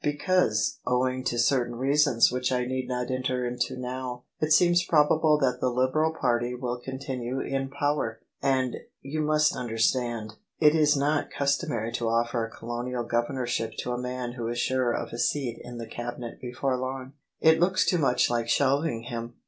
[0.01, 4.83] *' Because, owing to certain reasons which I need not enter into now, it seems
[4.83, 10.97] probable that the Liberal party will continue in power; and, you must understand, it is
[10.97, 15.19] not customary to offer a Colonial Governorship to a man who is sure of a
[15.19, 19.35] seat in the Cabinet before long: it looks too much like shelving him."